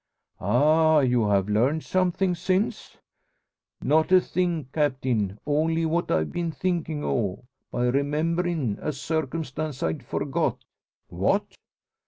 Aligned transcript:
"Ah! 0.39 1.01
You 1.01 1.27
have 1.27 1.47
learnt 1.47 1.83
something 1.83 2.33
since?" 2.33 2.97
"Not 3.83 4.11
a 4.11 4.19
thing, 4.19 4.67
Captain. 4.73 5.37
Only 5.45 5.85
what 5.85 6.09
I've 6.09 6.31
been 6.31 6.51
thinkin' 6.51 7.03
o' 7.03 7.43
by 7.69 7.85
rememberin' 7.87 8.79
a 8.81 8.93
circumstance 8.93 9.83
I'd 9.83 10.01
forgot." 10.03 10.65
"What?" 11.09 11.55